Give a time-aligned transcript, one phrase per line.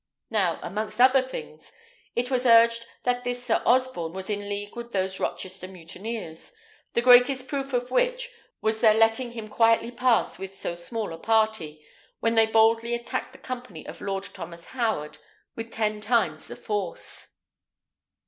[0.31, 1.73] Now, amongst other things,
[2.15, 6.53] it was urged that this Sir Osborne was in league with those Rochester mutineers,
[6.93, 11.19] the greatest proof of which was their letting him quietly pass with so small a
[11.19, 11.85] party,
[12.19, 15.19] when they boldly attacked the company of Lord Thomas Howard,
[15.55, 17.27] with ten times the force."